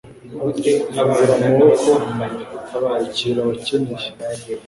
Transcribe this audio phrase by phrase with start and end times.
[0.93, 1.89] fungura amaboko
[2.85, 4.07] wakira abakeneye